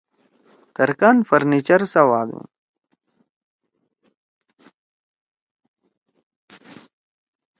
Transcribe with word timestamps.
ترکان 0.75 1.17
فرنیچر 1.29 1.81
سوادُو۔ 1.93 2.41